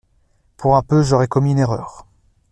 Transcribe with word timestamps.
Pour 0.57 0.77
un 0.77 0.81
peu, 0.81 1.03
j’aurais 1.03 1.27
commis 1.27 1.51
une 1.51 1.59
erreur. 1.59 2.07